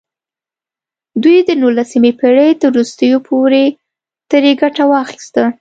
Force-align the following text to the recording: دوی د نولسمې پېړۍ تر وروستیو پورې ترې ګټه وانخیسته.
دوی 1.23 1.37
د 1.47 1.51
نولسمې 1.61 2.11
پېړۍ 2.19 2.51
تر 2.61 2.69
وروستیو 2.71 3.17
پورې 3.27 3.63
ترې 4.31 4.51
ګټه 4.61 4.83
وانخیسته. 4.91 5.43